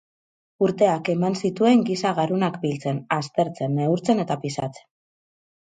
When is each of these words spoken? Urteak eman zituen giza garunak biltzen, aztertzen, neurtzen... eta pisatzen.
Urteak 0.67 1.11
eman 1.13 1.37
zituen 1.41 1.83
giza 1.91 2.15
garunak 2.21 2.59
biltzen, 2.65 3.03
aztertzen, 3.21 3.79
neurtzen... 3.83 4.25
eta 4.27 4.43
pisatzen. 4.47 4.93